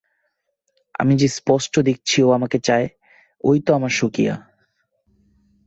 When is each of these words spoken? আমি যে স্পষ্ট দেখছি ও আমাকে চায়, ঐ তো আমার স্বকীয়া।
আমি 0.99 1.13
যে 1.15 1.27
স্পষ্ট 1.27 1.73
দেখছি 1.79 2.17
ও 2.23 2.29
আমাকে 2.31 2.57
চায়, 2.59 2.87
ঐ 3.43 3.59
তো 3.59 3.71
আমার 3.73 3.89
স্বকীয়া। 3.89 4.35